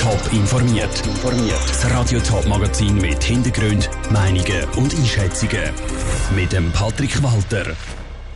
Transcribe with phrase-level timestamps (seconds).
[0.00, 1.02] Top informiert.
[1.68, 5.74] Das Radio Top Magazin mit Hintergrund, Meinungen und Einschätzungen
[6.34, 7.76] mit dem Patrick Walter.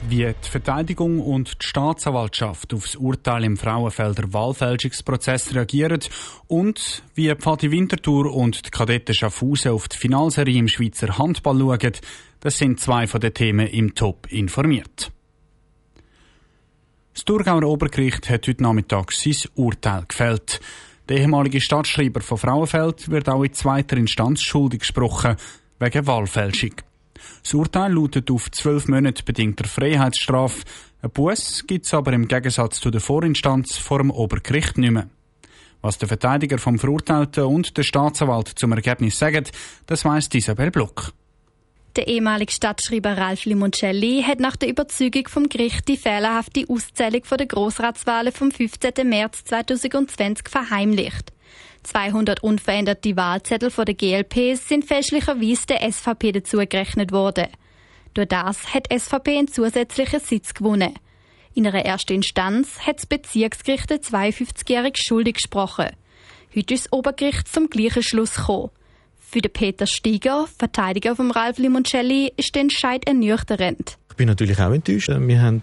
[0.07, 6.01] Wie die Verteidigung und die Staatsanwaltschaft auf das Urteil im Frauenfelder Wahlfälschungsprozess reagieren
[6.49, 11.93] und wie Pfadi Winterthur und die Kadetten Schaffhausen auf die Finalserie im Schweizer Handball schauen,
[12.41, 15.11] das sind zwei von den Themen im Top informiert.
[17.15, 20.61] Das Thurgauer Obergericht hat heute Nachmittag sein Urteil gefällt.
[21.09, 25.37] Der ehemalige Stadtschreiber von Frauenfeld wird auch in zweiter Instanz schuldig gesprochen,
[25.79, 26.73] wegen Wahlfälschung.
[27.43, 30.63] Das Urteil lautet auf zwölf Monate bedingter Freiheitsstrafe.
[31.03, 35.11] Ein Buß gibt es aber im Gegensatz zu der Vorinstanz vor dem Obergericht nicht mehr.
[35.83, 39.45] Was der Verteidiger vom Verurteilten und der Staatsanwalt zum Ergebnis sagen,
[39.85, 41.13] das weiss Isabel Block.
[41.97, 47.47] Der ehemalige Stadtschreiber Ralf Limoncelli hat nach der Überzeugung vom Gericht die fehlerhafte Auszählung der
[47.47, 49.09] Grossratswahlen vom 15.
[49.09, 51.33] März 2020 verheimlicht.
[51.85, 57.47] 200 unveränderte Wahlzettel von der GLP sind fälschlicherweise der SVP dazugerechnet worden.
[58.15, 60.95] Durch das hat SVP einen zusätzlichen Sitz gewonnen.
[61.55, 65.91] In einer ersten Instanz hat das Bezirksgericht 52-jährig schuldig gesprochen.
[66.57, 68.71] Heute ist das Obergericht zum gleichen Schluss gekommen.
[69.35, 73.99] Für den Peter Steiger, Verteidiger von Ralf Limoncelli, ist der Entscheid ernüchternd.
[74.11, 75.09] Ich bin natürlich auch enttäuscht.
[75.09, 75.61] Wir haben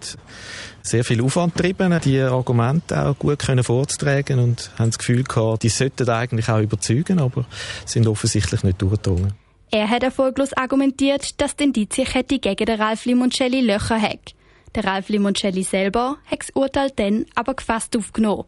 [0.82, 5.62] sehr viel Aufwand getrieben, die Argumente auch gut können vorzutragen und haben das Gefühl gehabt,
[5.62, 7.46] die sollten eigentlich auch überzeugen, aber
[7.86, 9.32] sind offensichtlich nicht durchgedrungen.
[9.70, 14.34] Er hat erfolglos argumentiert, dass die Indizienkette gegen den Ralf Limoncelli Löcher hat.
[14.74, 18.44] Der Ralf Limoncelli selber hat das Urteil dann aber gefasst aufgenommen.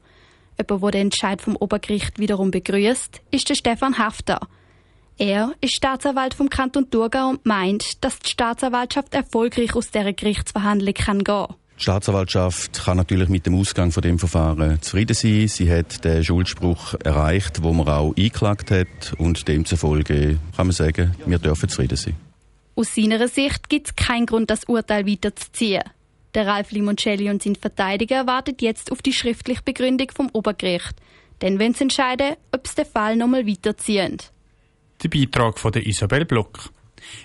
[0.59, 4.39] Jemand, der den Entscheid vom Obergericht wiederum begrüßt, ist der Stefan Hafter.
[5.17, 10.95] Er ist Staatsanwalt vom Kanton Thurgau und meint, dass die Staatsanwaltschaft erfolgreich aus dieser Gerichtsverhandlung
[10.95, 15.49] kann gehen die Staatsanwaltschaft kann natürlich mit dem Ausgang von dem Verfahren zufrieden sein.
[15.49, 21.17] Sie hat den Schuldspruch erreicht, wo man auch eingeklagt hat und demzufolge kann man sagen,
[21.27, 22.15] wir dürfen zufrieden sein.
[22.77, 25.83] Aus seiner Sicht gibt es keinen Grund, das Urteil weiterzuziehen.
[26.35, 30.95] Der Ralf Limoncelli und sein Verteidiger wartet jetzt auf die schriftliche Begründung vom Obergericht.
[31.43, 34.19] Denn wenn sie entscheiden, ob sie den Fall nochmal weiterziehen.
[35.03, 36.71] Der Beitrag von Isabel Block.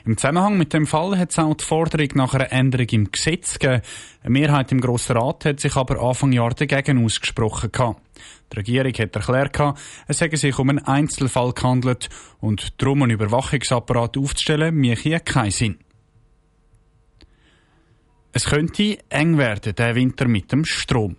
[0.05, 3.59] Im Zusammenhang mit dem Fall hat es auch die Forderung nach einer Änderung im Gesetz
[3.59, 3.81] gegeben.
[4.21, 7.71] Eine Mehrheit im Grossen Rat hat sich aber Anfang Jahr dagegen ausgesprochen.
[8.51, 9.77] Die Regierung hat erklärt,
[10.07, 12.09] es hätte sich um einen Einzelfall gehandelt
[12.41, 15.77] und darum einen Überwachungsapparat aufzustellen, mache keinen Sinn.
[18.31, 21.15] Es könnte eng werden, der Winter mit dem Strom.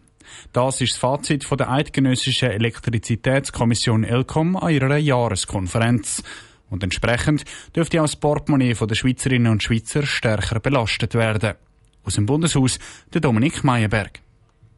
[0.53, 6.23] Das ist das Fazit von der Eidgenössischen Elektrizitätskommission ELCOM an ihrer Jahreskonferenz.
[6.71, 11.55] Und entsprechend dürfte auch das Portemonnaie der Schweizerinnen und Schweizer stärker belastet werden.
[12.05, 12.79] Aus dem Bundeshaus
[13.13, 14.21] der Dominik Meyerberg.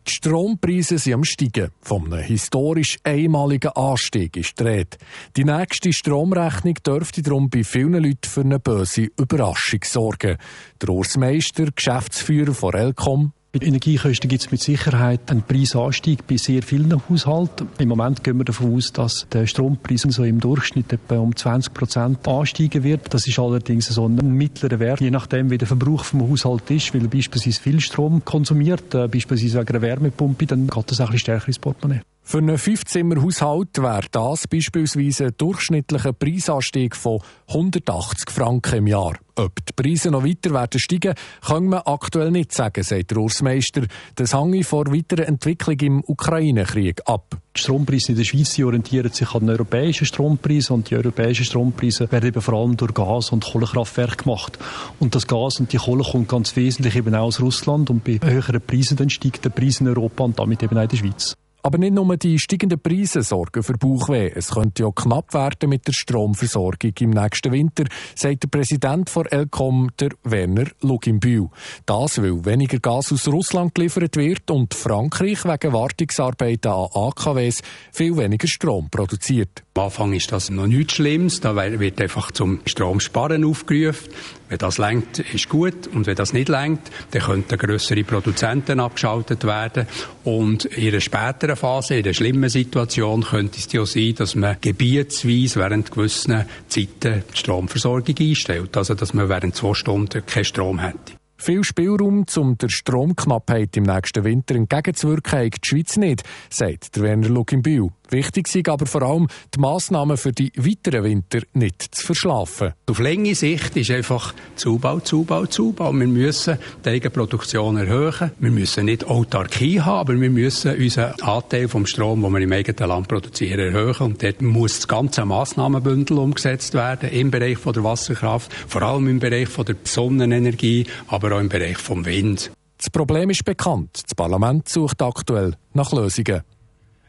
[0.07, 1.71] Die Strompreise sind am Steigen.
[1.81, 4.97] Von einem historisch einmaligen Anstieg ist die Rede.
[5.37, 10.39] Die nächste Stromrechnung dürfte darum bei vielen Leuten für eine böse Überraschung sorgen.
[10.81, 16.39] Der Urs Meister, Geschäftsführer von Elcom, bei Energiekosten gibt es mit Sicherheit einen Preisanstieg bei
[16.39, 17.69] sehr vielen Haushalten.
[17.79, 21.75] Im Moment gehen wir davon aus, dass der Strompreis so im Durchschnitt etwa um 20
[21.75, 23.13] Prozent ansteigen wird.
[23.13, 26.95] Das ist allerdings so ein mittlerer Wert, je nachdem, wie der Verbrauch vom Haushalt ist.
[26.95, 31.07] Weil er beispielsweise viel Strom konsumiert, äh, beispielsweise wegen einer Wärmepumpe, dann geht das ein
[31.07, 32.01] bisschen stärker ins Portemonnaie.
[32.25, 39.15] Für einen Fünfzimmerhaushalt wäre das beispielsweise ein durchschnittlicher Preisanstieg von 180 Franken im Jahr.
[39.35, 43.83] Ob die Preise noch weiter werden steigen, kann man aktuell nicht sagen, sagt der Ursmeister.
[44.15, 47.37] Das hänge vor weiterer Entwicklung im Ukraine-Krieg ab.
[47.57, 52.11] Die Strompreise in der Schweiz orientieren sich an den europäischen Strompreisen und die europäischen Strompreise
[52.13, 54.59] werden eben vor allem durch Gas- und Kohlekraftwerke gemacht.
[55.01, 58.21] Und das Gas und die Kohle kommt ganz wesentlich eben auch aus Russland und bei
[58.23, 61.35] höheren Preisen dann steigt der Preis in Europa und damit eben auch in der Schweiz.
[61.65, 64.33] Aber nicht nur die steigenden Preise sorgen für Bauchweh.
[64.35, 67.85] Es könnte ja knapp werden mit der Stromversorgung im nächsten Winter,
[68.17, 71.51] sagt der Präsident von Elcom, der Werner Lugimbühl.
[71.87, 77.63] Das, weil weniger Gas aus Russland geliefert wird und Frankreich wegen Wartungsarbeiten an AKWs
[77.93, 79.63] viel weniger Strom produziert.
[79.75, 81.41] Am Anfang ist das noch nichts Schlimmes.
[81.41, 84.13] Da wird einfach zum Stromsparen aufgerufen.
[84.51, 85.87] Wenn das lenkt, ist gut.
[85.87, 89.87] Und wenn das nicht lenkt, dann könnten größere Produzenten abgeschaltet werden.
[90.25, 94.59] Und in einer späteren Phase, in einer schlimmen Situation, könnte es ja sein, dass man
[94.61, 98.77] gebietsweise während gewissen Zeiten die Stromversorgung einstellt.
[98.77, 101.15] Also, dass man während zwei Stunden keinen Strom hätte.
[101.39, 107.03] Viel Spielraum, um der Stromknappheit im nächsten Winter entgegenzuwirken, hat die Schweiz nicht, sagt der
[107.03, 107.89] Werner Luginbühl.
[108.11, 112.75] Wichtig sind aber vor allem die Massnahmen für die weiteren Winter nicht zu verschlafen.
[112.87, 115.93] Auf längere Sicht ist einfach Zubau, Zubau, Zubau.
[115.93, 118.33] Wir müssen die Eigenproduktion erhöhen.
[118.39, 122.53] Wir müssen nicht Autarkie haben, aber wir müssen unseren Anteil vom Strom, den wir im
[122.53, 124.13] eigenen Land produzieren, erhöhen.
[124.13, 129.09] Und dort muss das ganze Massnahmenbündel umgesetzt werden im Bereich von der Wasserkraft, vor allem
[129.09, 132.51] im Bereich von der Sonnenenergie, aber auch im Bereich vom Wind.
[132.77, 134.03] Das Problem ist bekannt.
[134.05, 136.43] Das Parlament sucht aktuell nach Lösungen.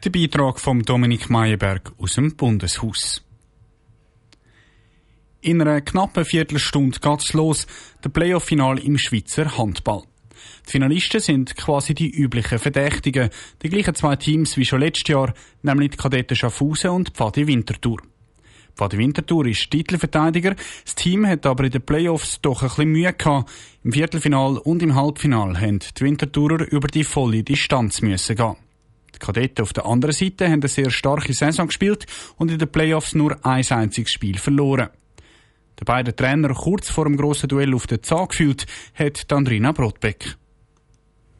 [0.04, 3.24] Der Beitrag von Dominik Meyerberg aus dem Bundeshaus.
[5.40, 7.66] In einer knappen Viertelstunde geht's los,
[8.04, 10.02] der Playoff-Final im Schweizer Handball.
[10.66, 13.30] Die Finalisten sind quasi die üblichen Verdächtigen,
[13.62, 18.02] die gleichen zwei Teams wie schon letztes Jahr, nämlich die Kadetten Schaffhausen und Pfadi Winterthur.
[18.76, 20.54] Pfadi Winterthur ist Titelverteidiger,
[20.84, 23.50] das Team hat aber in den Playoffs doch ein bisschen Mühe gehabt.
[23.82, 28.56] Im Viertelfinal und im Halbfinal haben die Winterthurer über die volle Distanz müssen gehen.
[29.14, 32.06] Die Kadetten auf der anderen Seite haben eine sehr starke Saison gespielt
[32.36, 34.90] und in den Playoffs nur ein einziges Spiel verloren.
[35.78, 40.36] Der beiden Trainer kurz vor dem grossen Duell auf den Zahn gefühlt, hat Andrina Brotbeck.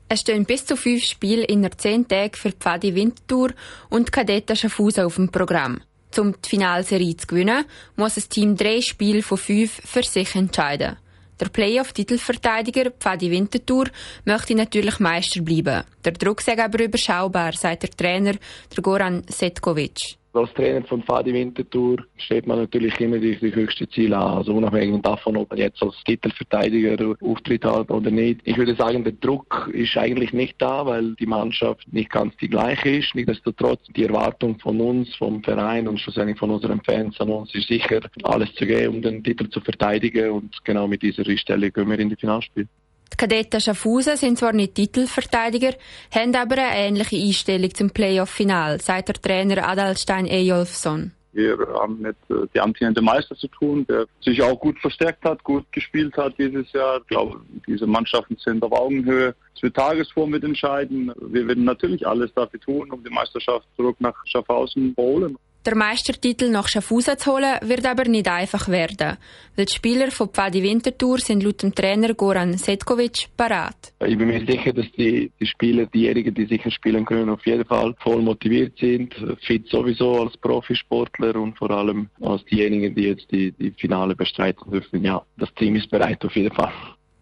[0.08, 3.50] Es stehen bis zu fünf Spiele in der zehn Tagen für Pfadi Winterthur
[3.90, 5.80] und Kadetten Schaffhausen auf dem Programm.
[6.16, 7.64] Um die Finalserie zu gewinnen,
[7.96, 10.96] muss das Team drei Spiele von fünf für sich entscheiden.
[11.40, 13.86] Der Playoff-Titelverteidiger Pfadi Winterthur
[14.24, 15.84] möchte natürlich Meister bleiben.
[16.04, 18.34] Der Druck sei aber überschaubar, sagt der Trainer
[18.74, 20.16] der Goran Setkovic.
[20.34, 24.38] Als Trainer von Fadi Winterthur steht man natürlich immer die, die höchsten Ziele an.
[24.38, 28.40] Also unabhängig davon, ob man jetzt als Titelverteidiger Auftritt hat oder nicht.
[28.42, 32.48] Ich würde sagen, der Druck ist eigentlich nicht da, weil die Mannschaft nicht ganz die
[32.48, 33.14] gleiche ist.
[33.14, 37.68] Nichtsdestotrotz, die Erwartung von uns, vom Verein und schlussendlich von unseren Fans an uns ist
[37.68, 40.30] sicher, alles zu geben, um den Titel zu verteidigen.
[40.30, 42.66] Und genau mit dieser Einstellung gehen wir in die Finalspiele.
[43.14, 45.74] Die Kadetten Schaffhausen sind zwar nicht Titelverteidiger,
[46.12, 51.12] haben aber eine ähnliche Einstellung zum Playoff-Final, sagt der Trainer Adalstein Ejolfsson.
[51.32, 55.44] Wir haben mit äh, die amtierende Meister zu tun, der sich auch gut verstärkt hat,
[55.44, 56.98] gut gespielt hat dieses Jahr.
[57.02, 59.34] Ich glaube, diese Mannschaften sind auf Augenhöhe.
[59.54, 61.12] Es wird Tagesform mit entscheiden.
[61.20, 65.38] Wir werden natürlich alles dafür tun, um die Meisterschaft zurück nach Schaffhausen zu holen.
[65.66, 69.16] Der Meistertitel nach Schaffhausen zu holen, wird aber nicht einfach werden.
[69.56, 73.94] Weil die Spieler von Pfadi Winterthur sind laut dem Trainer Goran Setkovic parat.
[74.06, 77.64] Ich bin mir sicher, dass die, die Spieler, diejenigen, die sicher spielen können, auf jeden
[77.64, 83.30] Fall voll motiviert sind, fit sowieso als Profisportler und vor allem als diejenigen, die jetzt
[83.30, 85.02] die, die Finale bestreiten dürfen.
[85.02, 86.74] Ja, das Team ist bereit auf jeden Fall.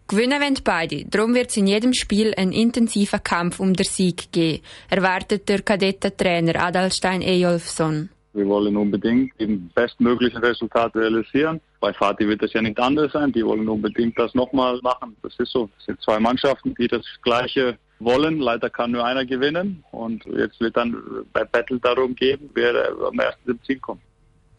[0.09, 1.05] Gewinnen wollen beide.
[1.05, 5.61] Darum wird es in jedem Spiel einen intensiven Kampf um den Sieg geben, erwartet der
[5.61, 8.09] Kadettentrainer Adalstein Ejolfsson.
[8.33, 11.61] Wir wollen unbedingt die bestmöglichen Resultate realisieren.
[11.79, 13.31] Bei Fatih wird das ja nicht anders sein.
[13.31, 15.15] Die wollen unbedingt das nochmal machen.
[15.21, 15.69] Das ist so.
[15.77, 18.39] Es sind zwei Mannschaften, die das Gleiche wollen.
[18.39, 19.83] Leider kann nur einer gewinnen.
[19.91, 20.95] Und jetzt wird dann
[21.31, 22.73] bei Battle darum gehen, wer
[23.07, 24.01] am ersten zum Ziel kommt.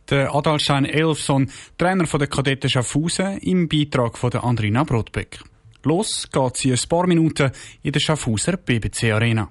[0.08, 5.40] Der Adalstein Elfson, Trainer der Kadetten Schaffhausen, im Beitrag von der Andrina Brotbeck.
[5.82, 7.50] Los geht's in ein paar Minuten
[7.82, 9.50] in der Schaffhauser BBC Arena.